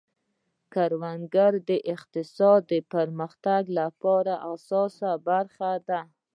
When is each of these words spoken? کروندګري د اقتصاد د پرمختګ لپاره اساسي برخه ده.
کروندګري 0.73 1.59
د 1.69 1.71
اقتصاد 1.93 2.59
د 2.71 2.73
پرمختګ 2.93 3.61
لپاره 3.79 4.33
اساسي 4.53 5.11
برخه 5.27 5.71
ده. 5.87 6.01